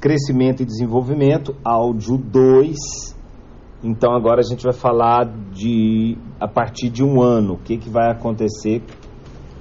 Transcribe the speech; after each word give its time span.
crescimento 0.00 0.62
e 0.62 0.66
desenvolvimento, 0.66 1.54
áudio 1.64 2.16
2. 2.16 2.76
Então 3.82 4.14
agora 4.14 4.40
a 4.40 4.42
gente 4.42 4.62
vai 4.62 4.72
falar 4.72 5.24
de 5.52 6.16
a 6.40 6.48
partir 6.48 6.90
de 6.90 7.04
um 7.04 7.20
ano, 7.20 7.54
o 7.54 7.58
que, 7.58 7.76
que 7.76 7.88
vai 7.88 8.10
acontecer 8.10 8.82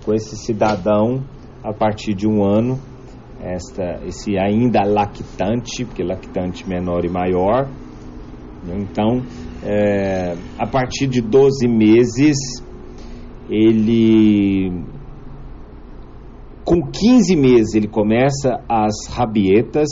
com 0.03 0.13
esse 0.13 0.35
cidadão 0.35 1.23
a 1.63 1.73
partir 1.73 2.13
de 2.13 2.27
um 2.27 2.43
ano, 2.43 2.79
esta, 3.41 4.01
esse 4.05 4.37
ainda 4.37 4.83
lactante, 4.83 5.83
porque 5.83 6.03
lactante 6.03 6.67
menor 6.67 7.03
e 7.03 7.09
maior. 7.09 7.67
Então, 8.67 9.21
é, 9.63 10.35
a 10.57 10.67
partir 10.67 11.07
de 11.07 11.21
12 11.21 11.67
meses, 11.67 12.37
ele 13.49 14.71
com 16.63 16.81
15 16.81 17.35
meses 17.35 17.75
ele 17.75 17.87
começa 17.87 18.59
as 18.67 19.07
rabietas. 19.07 19.87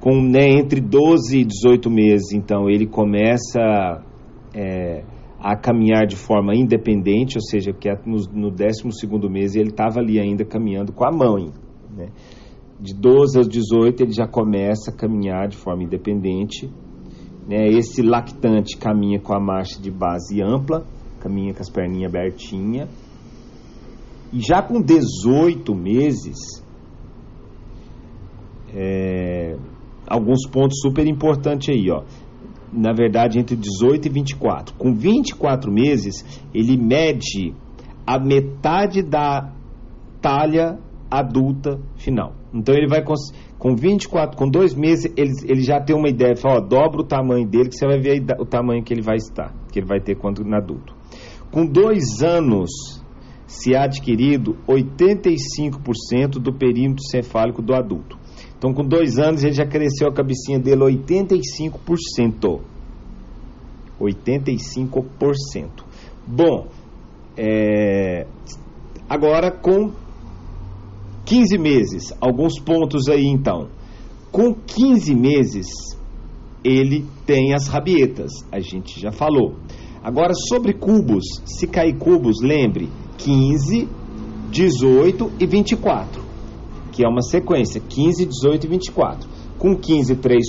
Com 0.00 0.22
né, 0.22 0.48
entre 0.48 0.80
12 0.80 1.40
e 1.40 1.44
18 1.44 1.90
meses, 1.90 2.32
então 2.32 2.68
ele 2.68 2.86
começa 2.86 4.02
é, 4.54 5.02
a 5.40 5.56
caminhar 5.56 6.06
de 6.06 6.16
forma 6.16 6.54
independente, 6.54 7.36
ou 7.36 7.42
seja, 7.42 7.72
que 7.72 7.88
no, 8.06 8.18
no 8.32 8.50
12 8.50 8.82
mês 9.28 9.56
ele 9.56 9.70
estava 9.70 10.00
ali 10.00 10.20
ainda 10.20 10.44
caminhando 10.44 10.92
com 10.92 11.04
a 11.04 11.10
mãe. 11.10 11.50
Né? 11.96 12.08
De 12.80 12.94
12 12.94 13.38
aos 13.38 13.48
18 13.48 14.04
ele 14.04 14.12
já 14.12 14.26
começa 14.26 14.90
a 14.90 14.94
caminhar 14.94 15.48
de 15.48 15.56
forma 15.56 15.82
independente. 15.82 16.70
Né? 17.48 17.68
Esse 17.68 18.02
lactante 18.02 18.76
caminha 18.76 19.18
com 19.18 19.34
a 19.34 19.40
marcha 19.40 19.80
de 19.80 19.90
base 19.90 20.40
ampla, 20.40 20.86
caminha 21.18 21.52
com 21.52 21.60
as 21.60 21.70
perninhas 21.70 22.14
abertinhas 22.14 22.88
e 24.32 24.40
já 24.40 24.62
com 24.62 24.80
18 24.80 25.74
meses, 25.74 26.62
é, 28.74 29.27
alguns 30.08 30.46
pontos 30.48 30.80
super 30.80 31.06
importantes 31.06 31.68
aí, 31.68 31.90
ó. 31.90 32.02
Na 32.72 32.92
verdade, 32.92 33.38
entre 33.38 33.56
18 33.56 34.06
e 34.06 34.10
24. 34.10 34.74
Com 34.74 34.94
24 34.94 35.72
meses, 35.72 36.24
ele 36.54 36.76
mede 36.76 37.54
a 38.06 38.18
metade 38.18 39.02
da 39.02 39.52
talha 40.20 40.78
adulta 41.10 41.80
final. 41.96 42.34
Então 42.52 42.74
ele 42.74 42.86
vai 42.86 43.02
com, 43.02 43.14
com 43.58 43.74
24, 43.74 44.36
com 44.36 44.48
dois 44.48 44.74
meses, 44.74 45.12
ele, 45.16 45.32
ele 45.46 45.62
já 45.62 45.80
tem 45.80 45.96
uma 45.96 46.08
ideia, 46.08 46.36
fala, 46.36 46.58
ó, 46.58 46.60
dobra 46.60 47.00
o 47.00 47.04
tamanho 47.04 47.46
dele, 47.46 47.68
que 47.68 47.76
você 47.76 47.86
vai 47.86 47.98
ver 47.98 48.24
o 48.38 48.44
tamanho 48.44 48.82
que 48.82 48.92
ele 48.92 49.02
vai 49.02 49.16
estar, 49.16 49.54
que 49.70 49.78
ele 49.78 49.86
vai 49.86 50.00
ter 50.00 50.16
quando 50.16 50.42
adulto. 50.54 50.94
Com 51.50 51.66
dois 51.66 52.22
anos, 52.22 52.70
se 53.46 53.74
há 53.74 53.84
adquirido 53.84 54.56
85% 54.68 56.38
do 56.38 56.52
perímetro 56.52 57.02
cefálico 57.10 57.62
do 57.62 57.74
adulto. 57.74 58.18
Então, 58.58 58.74
com 58.74 58.84
dois 58.84 59.18
anos, 59.18 59.44
ele 59.44 59.52
já 59.52 59.64
cresceu 59.64 60.08
a 60.08 60.12
cabecinha 60.12 60.58
dele 60.58 60.82
85%. 60.82 62.60
85%. 64.00 65.68
Bom, 66.26 66.66
é... 67.36 68.26
agora 69.08 69.50
com 69.50 69.92
15 71.24 71.58
meses, 71.58 72.12
alguns 72.20 72.58
pontos 72.58 73.08
aí 73.08 73.26
então. 73.26 73.68
Com 74.32 74.52
15 74.54 75.14
meses, 75.14 75.66
ele 76.64 77.06
tem 77.24 77.54
as 77.54 77.68
rabietas, 77.68 78.30
a 78.50 78.58
gente 78.60 79.00
já 79.00 79.12
falou. 79.12 79.54
Agora, 80.02 80.32
sobre 80.48 80.72
cubos, 80.72 81.24
se 81.44 81.66
cair 81.66 81.96
cubos, 81.96 82.36
lembre, 82.42 82.88
15, 83.18 83.88
18 84.50 85.32
e 85.38 85.46
24, 85.46 86.17
que 86.98 87.04
é 87.04 87.08
uma 87.08 87.22
sequência, 87.22 87.80
15, 87.80 88.26
18 88.26 88.64
e 88.64 88.70
24. 88.70 89.30
Com 89.56 89.76
15, 89.76 90.16
3 90.16 90.44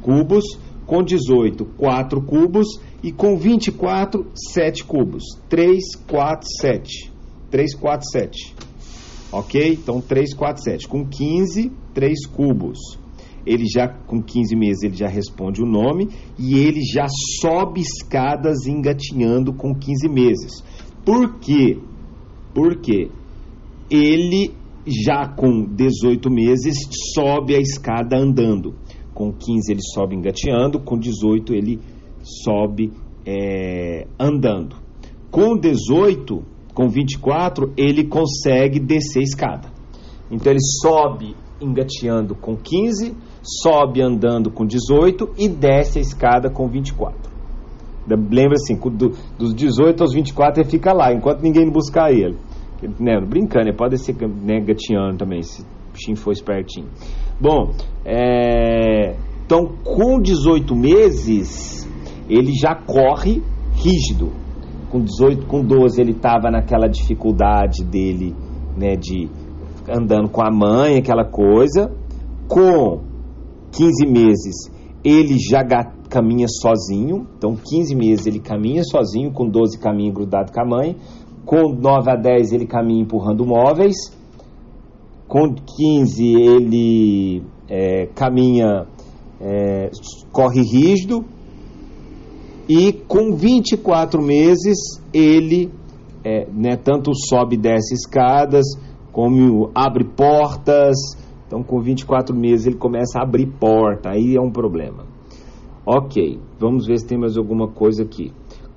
cubos, 0.00 0.44
com 0.86 1.02
18, 1.02 1.64
4 1.64 2.22
cubos 2.22 2.78
e 3.02 3.10
com 3.10 3.36
24, 3.36 4.24
7 4.52 4.84
cubos. 4.84 5.24
3, 5.48 5.96
4, 6.08 6.46
7. 6.60 7.12
3, 7.50 7.74
4, 7.74 8.08
7. 8.08 8.54
Ok? 9.32 9.72
Então 9.72 10.00
3, 10.00 10.32
4, 10.32 10.62
7. 10.62 10.86
Com 10.86 11.04
15, 11.04 11.72
3 11.92 12.26
cubos. 12.28 12.78
Ele 13.44 13.64
já, 13.66 13.88
com 13.88 14.22
15 14.22 14.54
meses, 14.54 14.84
ele 14.84 14.94
já 14.94 15.08
responde 15.08 15.60
o 15.60 15.66
nome 15.66 16.08
e 16.38 16.56
ele 16.56 16.82
já 16.82 17.08
sobe 17.40 17.80
escadas 17.80 18.68
engatinhando 18.68 19.52
com 19.52 19.74
15 19.74 20.08
meses. 20.08 20.62
Por 21.04 21.40
quê? 21.40 21.80
Porque 22.54 23.10
ele 23.90 24.54
já 24.86 25.26
com 25.28 25.64
18 25.64 26.30
meses 26.30 26.76
sobe 27.14 27.54
a 27.54 27.58
escada 27.58 28.16
andando. 28.16 28.74
Com 29.14 29.32
15 29.32 29.72
ele 29.72 29.82
sobe 29.82 30.16
engateando, 30.16 30.80
com 30.80 30.98
18 30.98 31.54
ele 31.54 31.80
sobe 32.22 32.92
é, 33.26 34.06
andando. 34.18 34.76
Com 35.30 35.56
18, 35.56 36.42
com 36.74 36.88
24, 36.88 37.72
ele 37.76 38.04
consegue 38.04 38.80
descer 38.80 39.20
a 39.20 39.22
escada. 39.22 39.68
Então 40.30 40.52
ele 40.52 40.60
sobe 40.82 41.34
engateando 41.60 42.34
com 42.34 42.56
15, 42.56 43.14
sobe 43.42 44.02
andando 44.02 44.50
com 44.50 44.66
18 44.66 45.30
e 45.38 45.48
desce 45.48 45.98
a 45.98 46.02
escada 46.02 46.50
com 46.50 46.68
24. 46.68 47.32
Lembra 48.06 48.54
assim, 48.54 48.76
do, 48.76 49.12
dos 49.38 49.54
18 49.54 50.02
aos 50.02 50.12
24 50.12 50.62
ele 50.62 50.70
fica 50.70 50.92
lá, 50.92 51.12
enquanto 51.12 51.40
ninguém 51.40 51.70
buscar 51.70 52.12
ele. 52.12 52.36
Né, 53.00 53.20
brincando, 53.20 53.68
ele 53.68 53.76
pode 53.76 53.98
ser 53.98 54.14
né, 54.16 54.60
gatinhando 54.60 55.16
também, 55.16 55.42
se 55.42 55.62
o 55.62 55.92
bichinho 55.92 56.16
for 56.16 56.32
espertinho. 56.32 56.86
Bom, 57.40 57.72
é, 58.04 59.16
então 59.44 59.76
com 59.82 60.20
18 60.20 60.74
meses 60.74 61.88
ele 62.28 62.52
já 62.52 62.74
corre 62.74 63.42
rígido. 63.74 64.32
Com 64.90 65.00
18, 65.00 65.46
com 65.46 65.64
12 65.64 66.00
ele 66.00 66.12
estava 66.12 66.50
naquela 66.50 66.86
dificuldade 66.86 67.84
dele, 67.84 68.34
né, 68.76 68.94
de 68.96 69.28
andando 69.88 70.28
com 70.28 70.42
a 70.42 70.50
mãe, 70.50 70.98
aquela 70.98 71.24
coisa. 71.24 71.90
Com 72.48 73.00
15 73.72 74.06
meses 74.06 74.70
ele 75.04 75.36
já 75.38 75.62
caminha 76.08 76.46
sozinho, 76.48 77.26
então 77.36 77.56
15 77.56 77.94
meses 77.94 78.26
ele 78.26 78.38
caminha 78.38 78.82
sozinho, 78.84 79.32
com 79.32 79.46
12 79.46 79.78
caminha 79.78 80.12
grudado 80.12 80.52
com 80.52 80.60
a 80.60 80.64
mãe, 80.64 80.96
com 81.44 81.68
9 81.74 82.10
a 82.10 82.16
10 82.16 82.52
ele 82.52 82.66
caminha 82.66 83.02
empurrando 83.02 83.44
móveis, 83.44 83.96
com 85.28 85.54
15 85.54 86.24
ele 86.24 87.42
é, 87.68 88.06
caminha, 88.14 88.86
é, 89.40 89.90
corre 90.32 90.62
rígido, 90.62 91.24
e 92.68 92.92
com 92.92 93.34
24 93.34 94.22
meses 94.22 94.78
ele 95.12 95.70
é, 96.24 96.46
né, 96.50 96.76
tanto 96.76 97.12
sobe 97.14 97.56
e 97.56 97.58
desce 97.58 97.94
escadas, 97.94 98.64
como 99.12 99.70
abre 99.74 100.04
portas, 100.04 100.96
então 101.46 101.62
com 101.62 101.80
24 101.80 102.34
meses 102.34 102.66
ele 102.66 102.76
começa 102.76 103.18
a 103.18 103.22
abrir 103.22 103.46
porta, 103.46 104.10
aí 104.10 104.34
é 104.34 104.40
um 104.40 104.50
problema. 104.50 105.04
Ok, 105.86 106.40
vamos 106.58 106.86
ver 106.86 106.98
se 106.98 107.06
tem 107.06 107.18
mais 107.18 107.36
alguma 107.36 107.68
coisa 107.68 108.02
aqui. 108.02 108.32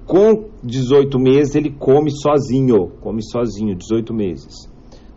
Com 0.07 0.45
18 0.63 1.19
meses 1.19 1.55
ele 1.55 1.69
come 1.69 2.09
sozinho, 2.09 2.91
come 3.01 3.21
sozinho, 3.21 3.75
18 3.75 4.13
meses. 4.13 4.71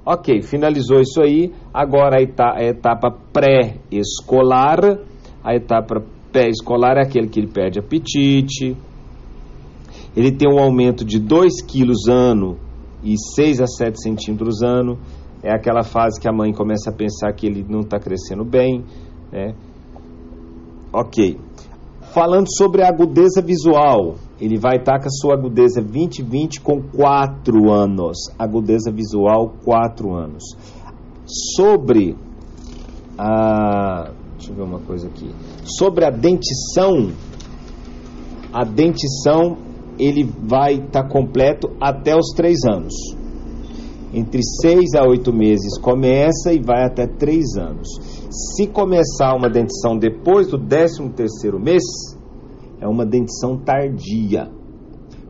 Ok, 0.05 0.43
finalizou 0.43 1.01
isso 1.01 1.23
aí. 1.23 1.53
Agora 1.73 2.19
a 2.19 2.23
etapa, 2.23 2.61
etapa 2.61 3.17
pré-escolar. 3.33 4.99
A 5.45 5.55
etapa 5.55 6.03
pré-escolar 6.33 6.97
é 6.97 7.03
aquele 7.03 7.29
que 7.29 7.39
ele 7.39 7.47
perde 7.47 7.79
apetite. 7.79 8.77
Ele 10.17 10.33
tem 10.33 10.53
um 10.53 10.59
aumento 10.59 11.05
de 11.05 11.21
2 11.21 11.63
quilos 11.63 12.09
ano 12.09 12.59
e 13.05 13.15
6 13.37 13.61
a 13.61 13.67
7 13.67 14.03
centímetros 14.03 14.61
ano. 14.61 14.99
É 15.41 15.53
aquela 15.55 15.85
fase 15.85 16.21
que 16.21 16.29
a 16.29 16.33
mãe 16.33 16.53
começa 16.53 16.91
a 16.91 16.93
pensar 16.93 17.33
que 17.33 17.47
ele 17.47 17.65
não 17.69 17.81
está 17.81 18.01
crescendo 18.01 18.45
bem. 18.45 18.85
Né? 19.31 19.55
Ok. 20.93 21.39
Falando 22.13 22.47
sobre 22.57 22.83
a 22.83 22.89
agudeza 22.89 23.41
visual, 23.41 24.17
ele 24.41 24.59
vai 24.59 24.79
estar 24.79 24.99
com 24.99 25.07
a 25.07 25.11
sua 25.11 25.35
agudeza 25.35 25.81
2020 25.81 26.61
com 26.61 26.83
4 26.83 27.71
anos. 27.71 28.19
Agudeza 28.37 28.91
visual, 28.91 29.55
4 29.65 30.13
anos. 30.13 30.43
Sobre 31.55 32.17
a. 33.17 34.11
Deixa 34.37 34.51
eu 34.51 34.57
ver 34.57 34.63
uma 34.63 34.81
coisa 34.81 35.07
aqui. 35.07 35.31
Sobre 35.65 36.05
a 36.05 36.11
dentição, 36.11 37.13
a 38.53 38.65
dentição 38.65 39.57
ele 39.97 40.25
vai 40.25 40.75
estar 40.75 41.07
completo 41.07 41.71
até 41.81 42.17
os 42.17 42.33
3 42.35 42.65
anos. 42.65 42.95
Entre 44.13 44.41
6 44.63 44.95
a 44.97 45.07
8 45.09 45.33
meses 45.33 45.79
começa 45.79 46.53
e 46.53 46.61
vai 46.61 46.85
até 46.85 47.07
3 47.07 47.57
anos. 47.57 48.20
Se 48.31 48.69
começar 48.69 49.35
uma 49.35 49.51
dentição 49.51 49.99
depois 49.99 50.47
do 50.47 50.57
13 50.57 51.09
terceiro 51.11 51.59
mês, 51.59 51.83
é 52.81 52.87
uma 52.87 53.05
dentição 53.05 53.59
tardia. 53.59 54.49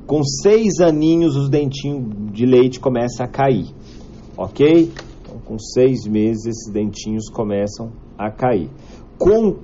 Com 0.07 0.23
seis 0.23 0.81
aninhos, 0.81 1.35
os 1.35 1.49
dentinhos 1.49 2.05
de 2.31 2.45
leite 2.45 2.79
começam 2.79 3.25
a 3.25 3.29
cair. 3.29 3.69
Ok? 4.37 4.93
Então, 5.23 5.39
com 5.47 5.59
seis 5.59 6.07
meses 6.07 6.45
esses 6.45 6.71
dentinhos 6.71 7.31
começam 7.31 7.91
a 8.19 8.31
cair. 8.31 8.69
Com 9.19 9.57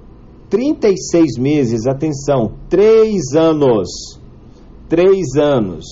36 0.49 1.37
meses, 1.39 1.87
atenção, 1.87 2.55
3 2.71 3.35
anos, 3.35 3.89
3 4.89 5.37
anos, 5.37 5.85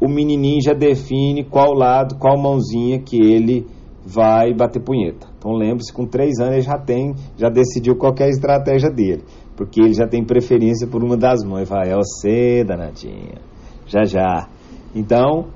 o 0.00 0.08
menininho 0.08 0.60
já 0.60 0.72
define 0.72 1.44
qual 1.44 1.72
lado, 1.72 2.16
qual 2.16 2.36
mãozinha 2.36 2.98
que 2.98 3.16
ele 3.16 3.64
vai 4.08 4.54
bater 4.54 4.82
punheta. 4.82 5.26
Então 5.38 5.52
lembre-se, 5.52 5.92
com 5.92 6.06
3 6.06 6.40
anos 6.40 6.54
ele 6.54 6.62
já 6.62 6.78
tem, 6.78 7.14
já 7.36 7.50
decidiu 7.50 7.94
qual 7.96 8.14
é 8.18 8.24
a 8.24 8.28
estratégia 8.28 8.90
dele, 8.90 9.22
porque 9.54 9.80
ele 9.80 9.92
já 9.92 10.06
tem 10.06 10.24
preferência 10.24 10.86
por 10.86 11.04
uma 11.04 11.16
das 11.16 11.44
mãos. 11.44 11.68
Vai, 11.68 11.90
é 11.90 11.94
você, 11.94 12.64
danadinha, 12.64 13.40
já 13.86 14.04
já. 14.04 14.48
Então, 14.94 15.48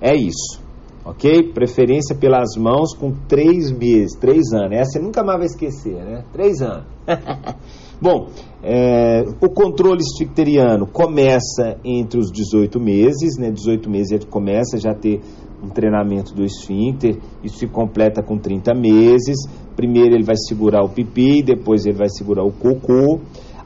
é 0.00 0.14
isso 0.14 0.70
ok? 1.04 1.52
Preferência 1.52 2.14
pelas 2.14 2.56
mãos 2.56 2.94
com 2.94 3.12
três 3.28 3.70
meses, 3.70 4.16
três 4.18 4.52
anos. 4.52 4.72
Essa 4.72 4.92
você 4.92 4.98
nunca 5.00 5.22
mais 5.22 5.38
vai 5.38 5.46
esquecer, 5.46 5.94
né? 5.94 6.24
Três 6.32 6.60
anos. 6.60 6.84
Bom, 8.00 8.28
é, 8.62 9.22
o 9.40 9.48
controle 9.50 10.00
esficteriano 10.00 10.86
começa 10.86 11.78
entre 11.84 12.18
os 12.18 12.30
18 12.32 12.80
meses, 12.80 13.36
né? 13.38 13.50
18 13.50 13.90
meses 13.90 14.12
ele 14.12 14.26
começa 14.26 14.78
já 14.78 14.92
a 14.92 14.94
ter 14.94 15.20
um 15.62 15.68
treinamento 15.68 16.34
do 16.34 16.44
esfíncter, 16.44 17.18
isso 17.44 17.58
se 17.58 17.66
completa 17.66 18.22
com 18.22 18.38
30 18.38 18.74
meses. 18.74 19.36
Primeiro 19.76 20.14
ele 20.14 20.24
vai 20.24 20.36
segurar 20.36 20.82
o 20.82 20.88
pipi, 20.88 21.42
depois 21.42 21.86
ele 21.86 21.98
vai 21.98 22.08
segurar 22.08 22.44
o 22.44 22.52
cocô. 22.52 23.20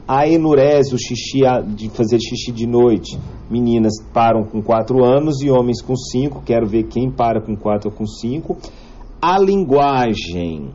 A 0.07 0.27
enurese, 0.27 0.93
o 0.93 0.99
xixi 0.99 1.39
de 1.75 1.89
fazer 1.89 2.19
xixi 2.19 2.51
de 2.51 2.67
noite, 2.67 3.17
meninas 3.49 3.93
param 4.13 4.43
com 4.43 4.61
4 4.61 5.03
anos 5.03 5.41
e 5.41 5.49
homens 5.49 5.81
com 5.81 5.95
5. 5.95 6.43
Quero 6.45 6.67
ver 6.67 6.83
quem 6.83 7.09
para 7.09 7.41
com 7.41 7.55
4 7.55 7.89
ou 7.89 7.95
com 7.95 8.05
5. 8.05 8.55
A 9.19 9.39
linguagem, 9.39 10.69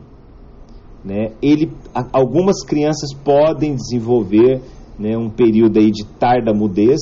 né? 1.05 1.31
Ele, 1.41 1.71
algumas 2.11 2.61
crianças 2.65 3.13
podem 3.13 3.73
desenvolver 3.73 4.61
né, 4.99 5.17
um 5.17 5.29
período 5.29 5.79
aí 5.79 5.89
de 5.89 6.05
tardamudez. 6.05 6.99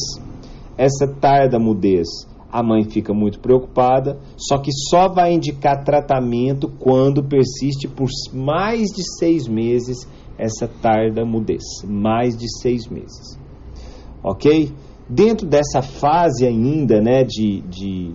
Essa 0.78 1.08
tardamudez, 1.08 2.08
a 2.52 2.64
mãe 2.64 2.84
fica 2.84 3.14
muito 3.14 3.40
preocupada, 3.40 4.18
só 4.36 4.58
que 4.58 4.72
só 4.72 5.08
vai 5.08 5.34
indicar 5.34 5.84
tratamento 5.84 6.68
quando 6.80 7.24
persiste 7.24 7.88
por 7.88 8.10
mais 8.34 8.88
de 8.90 9.04
seis 9.20 9.48
meses 9.48 10.08
essa 10.38 10.68
tarda 10.68 11.26
mudez, 11.26 11.64
mais 11.86 12.36
de 12.36 12.48
seis 12.62 12.88
meses. 12.88 13.38
Ok? 14.24 14.72
Dentro 15.08 15.48
dessa 15.48 15.82
fase 15.82 16.46
ainda, 16.46 17.02
né, 17.02 17.24
de, 17.24 17.62
de 17.62 18.14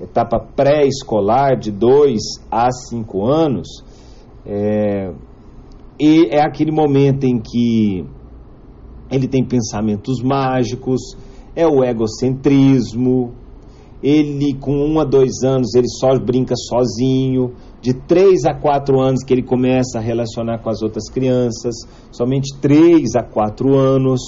etapa 0.00 0.38
pré-escolar, 0.38 1.56
de 1.58 1.70
2 1.70 2.20
a 2.50 2.70
5 2.70 3.24
anos, 3.24 3.68
é, 4.44 5.12
e 5.98 6.28
é 6.30 6.42
aquele 6.42 6.72
momento 6.72 7.24
em 7.24 7.38
que 7.38 8.04
ele 9.10 9.28
tem 9.28 9.44
pensamentos 9.44 10.20
mágicos, 10.22 11.00
é 11.54 11.66
o 11.66 11.84
egocentrismo, 11.84 13.32
ele 14.04 14.52
com 14.60 14.76
um 14.76 15.00
a 15.00 15.04
dois 15.04 15.42
anos 15.42 15.74
ele 15.74 15.88
só 15.88 16.18
brinca 16.18 16.54
sozinho, 16.54 17.54
de 17.80 17.94
3 17.94 18.44
a 18.44 18.54
4 18.54 19.00
anos 19.00 19.24
que 19.24 19.32
ele 19.32 19.42
começa 19.42 19.98
a 19.98 20.00
relacionar 20.00 20.58
com 20.58 20.68
as 20.68 20.82
outras 20.82 21.10
crianças, 21.10 21.74
somente 22.12 22.54
3 22.60 23.16
a 23.16 23.22
4 23.22 23.74
anos. 23.74 24.20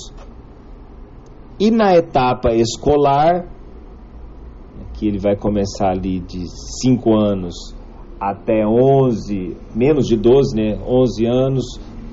E 1.60 1.70
na 1.70 1.94
etapa 1.94 2.54
escolar, 2.54 3.46
que 4.94 5.06
ele 5.06 5.18
vai 5.18 5.36
começar 5.36 5.90
ali 5.90 6.20
de 6.20 6.46
5 6.82 7.14
anos 7.14 7.74
até 8.18 8.66
11, 8.66 9.56
menos 9.74 10.06
de 10.06 10.16
12, 10.16 10.56
né? 10.56 10.78
11 10.86 11.26
anos, 11.26 11.64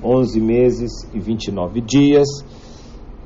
11 0.02 0.40
meses 0.40 0.90
e 1.14 1.18
29 1.18 1.80
dias. 1.80 2.28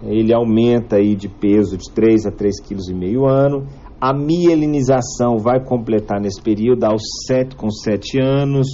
Ele 0.03 0.33
aumenta 0.33 0.97
aí 0.97 1.17
de 1.17 1.29
peso 1.29 1.77
de 1.77 1.91
3 1.93 2.27
a 2.27 2.31
3,5 2.31 2.69
kg 2.69 3.27
ano. 3.29 3.67
A 4.01 4.15
mielinização 4.15 5.39
vai 5.39 5.65
completar 5.65 6.21
nesse 6.21 6.41
período 6.41 6.85
aos 6.85 7.03
7 7.27 7.57
com 7.57 7.71
7 7.71 8.21
anos, 8.21 8.69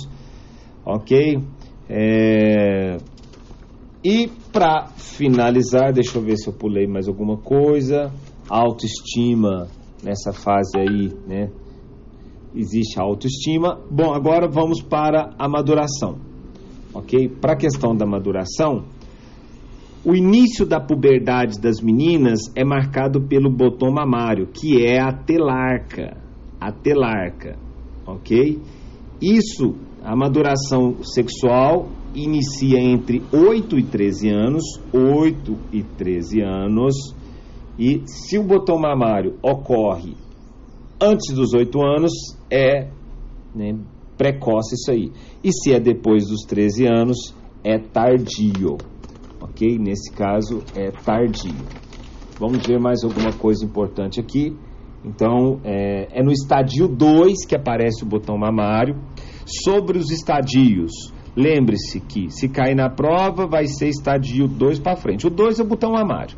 ok? 0.85 1.39
É... 1.89 2.99
E 4.05 4.29
para 4.53 4.89
finalizar, 4.97 5.93
deixa 5.93 6.19
eu 6.19 6.23
ver 6.23 6.37
se 6.37 6.49
eu 6.49 6.53
pulei 6.53 6.87
mais 6.87 7.09
alguma 7.09 7.39
coisa. 7.39 8.13
Autoestima 8.51 9.67
nessa 10.03 10.33
fase 10.33 10.79
aí, 10.79 11.11
né? 11.27 11.51
Existe 12.55 13.01
a 13.01 13.03
autoestima. 13.03 13.81
Bom, 13.91 14.13
agora 14.13 14.47
vamos 14.47 14.83
para 14.83 15.31
a 15.39 15.49
maduração, 15.49 16.19
ok? 16.93 17.29
Para 17.29 17.55
a 17.55 17.57
questão 17.57 17.97
da 17.97 18.05
maduração, 18.07 18.85
o 20.05 20.15
início 20.15 20.67
da 20.67 20.79
puberdade 20.79 21.59
das 21.59 21.81
meninas 21.81 22.41
é 22.55 22.63
marcado 22.63 23.23
pelo 23.23 23.51
botão 23.51 23.91
mamário, 23.91 24.47
que 24.49 24.85
é 24.85 25.01
a 25.01 25.11
telarca. 25.11 26.19
A 26.61 26.71
telarca, 26.71 27.57
ok? 28.07 28.61
Isso, 29.21 29.75
a 30.03 30.15
maduração 30.15 31.03
sexual 31.03 31.89
inicia 32.15 32.79
entre 32.79 33.23
8 33.33 33.79
e 33.79 33.83
13 33.83 34.29
anos, 34.29 34.63
8 34.93 35.59
e 35.73 35.83
13 35.83 36.43
anos, 36.43 36.95
e 37.79 38.03
se 38.05 38.39
o 38.39 38.45
botão 38.45 38.79
mamário 38.79 39.37
ocorre 39.43 40.15
antes 41.01 41.35
dos 41.35 41.55
8 41.55 41.83
anos, 41.83 42.13
é 42.51 42.89
né, 43.55 43.77
precoce 44.19 44.75
isso 44.75 44.91
aí. 44.91 45.11
E 45.43 45.51
se 45.51 45.73
é 45.73 45.81
depois 45.81 46.27
dos 46.29 46.43
13 46.43 46.87
anos, 46.87 47.35
é 47.65 47.79
tardio 47.79 48.77
ok? 49.45 49.79
Nesse 49.79 50.13
caso 50.13 50.63
é 50.75 50.91
tardio. 50.91 51.55
Vamos 52.39 52.67
ver 52.67 52.81
mais 52.81 53.05
alguma 53.05 53.33
coisa 53.33 53.65
importante 53.65 54.19
aqui. 54.19 54.57
Então, 55.05 55.61
é, 55.63 56.09
é 56.19 56.23
no 56.23 56.33
estadio 56.33 56.89
2 56.89 57.47
que 57.47 57.55
aparece 57.55 58.03
o 58.03 58.07
botão 58.07 58.37
mamário. 58.37 58.97
Sobre 59.45 59.99
os 59.99 60.11
estadios, 60.11 61.13
lembre-se 61.37 62.01
que 62.01 62.31
se 62.31 62.49
cair 62.49 62.75
na 62.75 62.89
prova, 62.89 63.47
vai 63.47 63.67
ser 63.67 63.89
estadio 63.89 64.49
2 64.49 64.79
para 64.81 64.97
frente. 64.97 65.27
O 65.27 65.31
2 65.31 65.61
é 65.61 65.63
o 65.63 65.67
botão 65.67 65.93
mamário. 65.93 66.37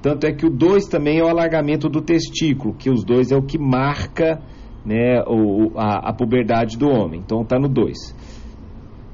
Tanto 0.00 0.26
é 0.26 0.32
que 0.32 0.46
o 0.46 0.50
2 0.50 0.86
também 0.86 1.18
é 1.18 1.24
o 1.24 1.28
alargamento 1.28 1.88
do 1.88 2.00
testículo, 2.00 2.74
que 2.74 2.88
os 2.88 3.04
dois 3.04 3.32
é 3.32 3.36
o 3.36 3.42
que 3.42 3.58
marca 3.58 4.40
né, 4.86 5.22
o, 5.26 5.76
a, 5.76 6.10
a 6.10 6.12
puberdade 6.14 6.78
do 6.78 6.88
homem. 6.88 7.20
Então 7.24 7.42
está 7.42 7.58
no 7.58 7.68
2. 7.68 7.96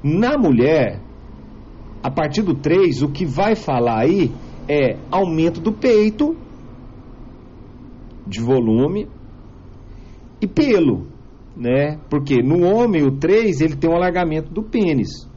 Na 0.03 0.37
mulher, 0.37 1.01
a 2.05 2.11
partir 2.11 2.43
do 2.43 2.53
3, 2.53 3.01
o 3.01 3.09
que 3.09 3.25
vai 3.25 3.55
falar 3.55 4.01
aí 4.01 4.29
é 4.69 4.95
aumento 5.09 5.59
do 5.59 5.73
peito, 5.73 6.37
de 8.27 8.39
volume 8.39 9.07
e 10.39 10.45
pelo, 10.45 11.07
né? 11.57 11.99
Porque 12.07 12.43
no 12.43 12.63
homem 12.63 13.01
o 13.01 13.17
3 13.17 13.59
ele 13.59 13.75
tem 13.75 13.89
um 13.89 13.95
alargamento 13.95 14.53
do 14.53 14.61
pênis. 14.61 15.27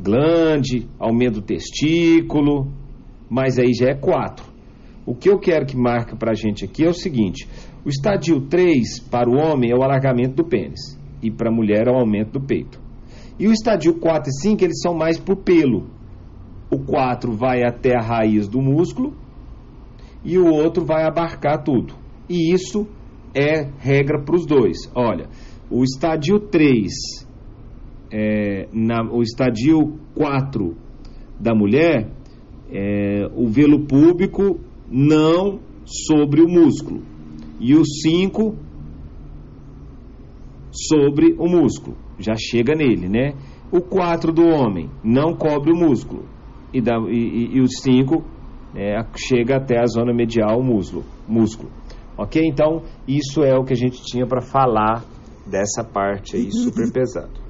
Glande, 0.00 0.88
aumento 0.98 1.34
do 1.34 1.42
testículo, 1.42 2.72
mas 3.28 3.58
aí 3.58 3.74
já 3.74 3.90
é 3.90 3.94
4. 3.94 4.46
O 5.04 5.14
que 5.14 5.28
eu 5.28 5.38
quero 5.38 5.66
que 5.66 5.76
marque 5.76 6.16
para 6.16 6.30
a 6.30 6.34
gente 6.34 6.64
aqui 6.64 6.86
é 6.86 6.88
o 6.88 6.94
seguinte: 6.94 7.46
o 7.84 7.90
estadio 7.90 8.40
3 8.48 8.98
para 9.10 9.28
o 9.28 9.34
homem 9.34 9.70
é 9.70 9.76
o 9.76 9.82
alargamento 9.82 10.36
do 10.36 10.44
pênis 10.48 10.98
e 11.22 11.30
para 11.30 11.50
a 11.50 11.54
mulher 11.54 11.86
é 11.86 11.90
o 11.90 11.98
aumento 11.98 12.32
do 12.32 12.40
peito. 12.40 12.81
E 13.42 13.48
o 13.48 13.52
estadio 13.52 13.94
4 13.94 14.30
e 14.30 14.40
5, 14.40 14.62
eles 14.62 14.80
são 14.80 14.94
mais 14.94 15.18
por 15.18 15.34
pelo. 15.34 15.88
O 16.70 16.78
4 16.78 17.32
vai 17.32 17.64
até 17.64 17.96
a 17.96 18.00
raiz 18.00 18.46
do 18.46 18.62
músculo 18.62 19.14
e 20.24 20.38
o 20.38 20.46
outro 20.46 20.84
vai 20.84 21.02
abarcar 21.02 21.64
tudo. 21.64 21.92
E 22.28 22.54
isso 22.54 22.86
é 23.34 23.68
regra 23.80 24.22
para 24.22 24.36
os 24.36 24.46
dois. 24.46 24.88
Olha, 24.94 25.28
o 25.68 25.82
estadio 25.82 26.38
3, 26.38 27.26
é, 28.12 28.68
na, 28.72 29.02
o 29.10 29.22
estadio 29.22 29.98
4 30.14 30.76
da 31.40 31.52
mulher, 31.52 32.12
é, 32.70 33.28
o 33.34 33.48
velo 33.48 33.84
púbico 33.86 34.60
não 34.88 35.58
sobre 35.84 36.42
o 36.42 36.48
músculo. 36.48 37.02
E 37.58 37.74
o 37.74 37.84
5 37.84 38.54
sobre 40.72 41.34
o 41.38 41.46
músculo 41.46 41.96
já 42.18 42.34
chega 42.36 42.74
nele, 42.74 43.08
né? 43.08 43.34
O 43.70 43.80
4 43.80 44.32
do 44.32 44.46
homem 44.46 44.90
não 45.02 45.34
cobre 45.34 45.72
o 45.72 45.76
músculo. 45.76 46.24
E, 46.72 46.80
da, 46.80 46.96
e, 47.08 47.56
e, 47.56 47.60
o 47.60 47.68
5 47.68 48.22
é, 48.74 49.04
chega 49.16 49.56
até 49.56 49.78
a 49.78 49.86
zona 49.86 50.12
medial 50.12 50.62
músculo, 50.62 51.04
músculo. 51.28 51.70
Ok? 52.16 52.42
Então, 52.44 52.82
isso 53.06 53.42
é 53.42 53.54
o 53.56 53.64
que 53.64 53.72
a 53.72 53.76
gente 53.76 54.02
tinha 54.02 54.26
para 54.26 54.40
falar 54.40 55.04
dessa 55.46 55.84
parte 55.84 56.36
aí 56.36 56.50
super 56.50 56.90
pesado. 56.92 57.41